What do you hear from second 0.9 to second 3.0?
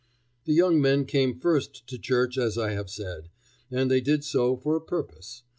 came first to church, as I have